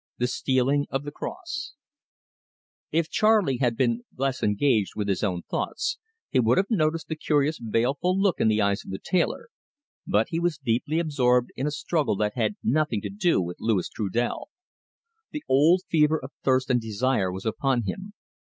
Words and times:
THE 0.17 0.25
STEALING 0.25 0.87
OF 0.89 1.03
THE 1.03 1.11
CROSS 1.11 1.73
If 2.91 3.11
Charley 3.11 3.57
had 3.57 3.77
been 3.77 4.01
less 4.17 4.41
engaged 4.41 4.93
with 4.95 5.07
his 5.07 5.23
own 5.23 5.43
thoughts, 5.43 5.99
he 6.31 6.39
would 6.39 6.57
have 6.57 6.71
noticed 6.71 7.07
the 7.07 7.15
curious 7.15 7.59
baleful 7.59 8.19
look 8.19 8.39
in 8.39 8.47
the 8.47 8.63
eyes 8.63 8.83
of 8.83 8.89
the 8.89 8.97
tailor; 8.97 9.49
but 10.07 10.29
he 10.29 10.39
was 10.39 10.57
deeply 10.57 10.97
absorbed 10.97 11.51
in 11.55 11.67
a 11.67 11.71
struggle 11.71 12.15
that 12.15 12.33
had 12.35 12.55
nothing 12.63 13.01
to 13.01 13.11
do 13.11 13.39
with 13.43 13.57
Louis 13.59 13.89
Trudel. 13.89 14.49
The 15.29 15.43
old 15.47 15.83
fever 15.87 16.17
of 16.19 16.31
thirst 16.41 16.71
and 16.71 16.81
desire 16.81 17.31
was 17.31 17.45
upon 17.45 17.83
him. 17.83 18.13